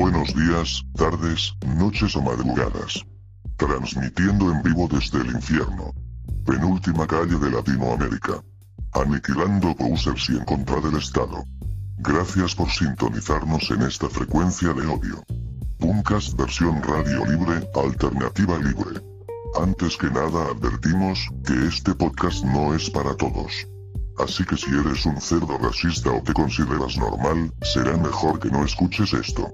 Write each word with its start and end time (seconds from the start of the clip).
Buenos 0.00 0.32
días, 0.32 0.84
tardes, 0.94 1.52
noches 1.76 2.14
o 2.14 2.22
madrugadas. 2.22 3.04
Transmitiendo 3.56 4.52
en 4.52 4.62
vivo 4.62 4.86
desde 4.88 5.18
el 5.22 5.34
infierno. 5.34 5.92
Penúltima 6.46 7.04
calle 7.04 7.36
de 7.36 7.50
Latinoamérica. 7.50 8.40
Aniquilando 8.92 9.74
posers 9.74 10.30
y 10.30 10.36
en 10.36 10.44
contra 10.44 10.80
del 10.80 10.98
Estado. 10.98 11.42
Gracias 11.96 12.54
por 12.54 12.70
sintonizarnos 12.70 13.68
en 13.72 13.82
esta 13.82 14.08
frecuencia 14.08 14.72
de 14.72 14.86
odio. 14.86 15.20
Puncast 15.80 16.38
versión 16.38 16.80
radio 16.80 17.26
libre, 17.26 17.68
alternativa 17.74 18.56
libre. 18.56 19.02
Antes 19.60 19.96
que 19.96 20.08
nada 20.10 20.46
advertimos 20.52 21.28
que 21.44 21.66
este 21.66 21.92
podcast 21.92 22.44
no 22.44 22.72
es 22.72 22.88
para 22.88 23.16
todos. 23.16 23.66
Así 24.18 24.44
que 24.44 24.56
si 24.56 24.70
eres 24.70 25.04
un 25.06 25.20
cerdo 25.20 25.58
racista 25.58 26.12
o 26.12 26.22
te 26.22 26.32
consideras 26.34 26.96
normal, 26.96 27.52
será 27.62 27.96
mejor 27.96 28.38
que 28.38 28.48
no 28.48 28.64
escuches 28.64 29.12
esto. 29.12 29.52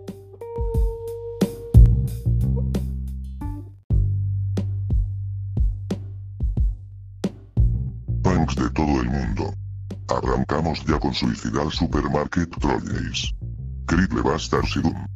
De 8.65 8.71
todo 8.71 9.01
el 9.01 9.11
mundo. 9.11 9.55
Arrancamos 10.09 10.83
ya 10.87 10.99
con 10.99 11.13
Suicidal 11.13 11.71
Supermarket 11.71 12.49
Trolleys. 12.59 13.35
Critle 13.87 14.23
Bastard 14.23 14.67
Sidum. 14.67 15.14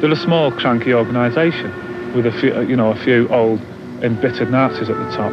They're 0.00 0.12
a 0.12 0.16
small, 0.16 0.50
cranky 0.52 0.94
organisation 0.94 1.70
with 2.14 2.26
a 2.26 2.32
few, 2.32 2.54
uh, 2.54 2.60
you 2.60 2.76
know, 2.76 2.90
a 2.90 2.96
few 2.96 3.28
old, 3.28 3.60
embittered 4.02 4.50
Nazis 4.50 4.88
at 4.88 4.96
the 4.96 5.10
top. 5.16 5.32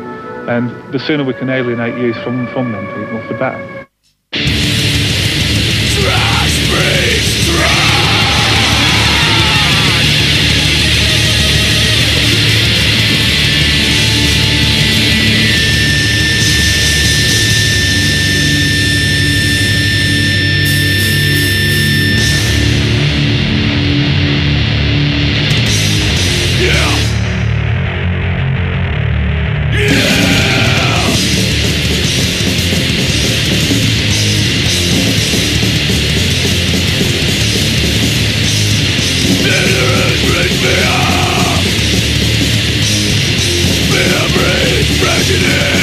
And 0.49 0.69
the 0.93 0.99
sooner 0.99 1.23
we 1.23 1.33
can 1.33 1.49
alienate 1.49 1.97
youth 1.97 2.17
from, 2.23 2.47
from 2.47 2.71
them 2.73 2.85
people, 2.87 3.21
the 3.27 3.37
better. 3.37 3.87
Prejudice 44.99 45.76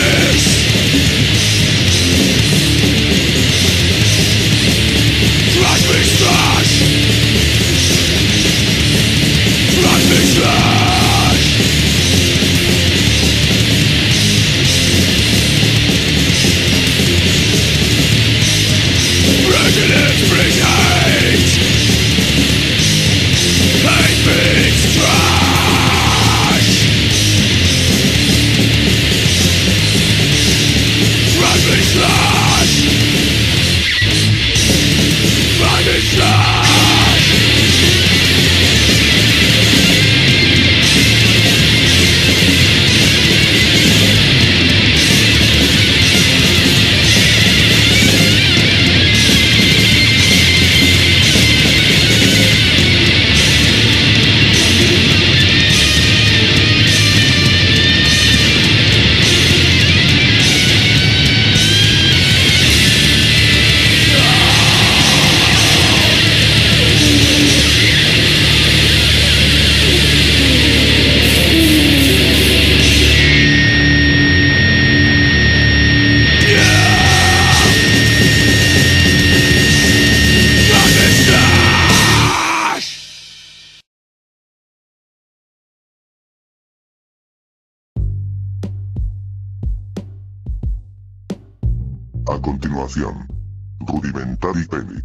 Rudimentary 92.96 94.66
Penny. 94.68 95.02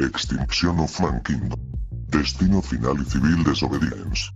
Extinction 0.00 0.80
of 0.80 1.00
Mankind. 1.00 1.54
Destino 2.08 2.60
final 2.60 2.98
y 2.98 3.04
civil 3.04 3.44
desobedience. 3.44 4.32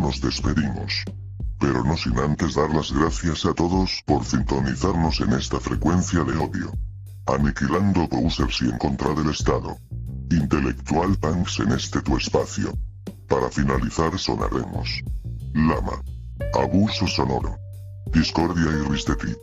Nos 0.00 0.20
despedimos. 0.20 1.04
Pero 1.58 1.84
no 1.84 1.96
sin 1.96 2.18
antes 2.18 2.54
dar 2.54 2.74
las 2.74 2.92
gracias 2.92 3.46
a 3.46 3.54
todos 3.54 4.02
por 4.06 4.24
sintonizarnos 4.24 5.20
en 5.20 5.32
esta 5.32 5.60
frecuencia 5.60 6.24
de 6.24 6.36
odio. 6.36 6.72
Aniquilando 7.26 8.08
posers 8.08 8.62
y 8.62 8.64
en 8.66 8.78
contra 8.78 9.14
del 9.14 9.30
Estado. 9.30 9.76
Intelectual 10.30 11.16
Punks 11.18 11.60
en 11.60 11.72
este 11.72 12.00
tu 12.00 12.16
espacio. 12.16 12.72
Para 13.28 13.48
finalizar 13.50 14.18
sonaremos. 14.18 15.02
Lama. 15.54 16.02
Abuso 16.54 17.06
sonoro. 17.06 17.56
Discordia 18.12 18.70
y 18.70 18.88
Ristetit. 18.90 19.38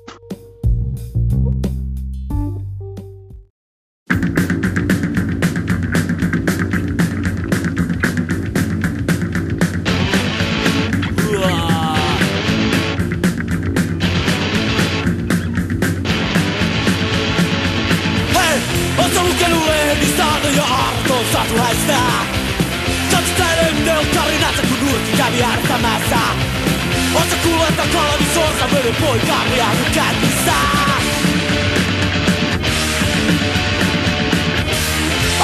viertämässä 25.32 26.20
Oot 27.16 27.30
sä 27.30 27.36
kuullut, 27.44 27.70
että 27.70 27.84
kalvi 27.94 28.26
Sorsa 28.34 28.66
völy 28.72 28.94
poikaa 29.02 29.44
miehy 29.50 29.84
kännissä 29.94 30.54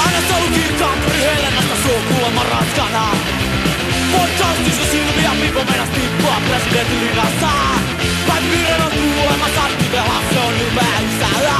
Aina 0.04 0.20
salu 0.28 0.46
kirkkaan 0.54 0.98
pyri 0.98 1.20
helennästä 1.20 1.74
suo 1.82 1.98
kuulemma 2.12 2.42
raskana 2.42 3.06
Podcast 4.12 4.66
iso 4.66 4.90
silmiä, 4.90 5.30
pipo 5.40 5.64
menas 5.64 5.88
tippua 5.88 6.36
presidentin 6.48 7.00
linnassa 7.00 7.50
Vai 8.28 8.40
pyydän 8.40 8.82
on 8.82 8.92
kuulemma 8.92 9.46
sattivella, 9.56 10.22
se 10.32 10.38
on 10.38 10.54
hyvää 10.60 11.00
isällä 11.00 11.58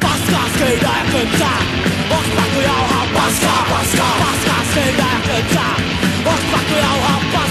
Paskaa 0.00 0.48
skeidää 0.54 1.04
ja 1.04 1.12
köntää 1.12 1.58
Odpakują 2.10 2.74
hapaska, 2.92 3.54
paska, 3.70 4.04
paska, 4.20 4.54
syna 4.74 5.06
jak 5.12 5.22
ten 5.26 5.44
czar 5.52 5.80
Odpakują 6.32 6.92
hapaska 7.06 7.47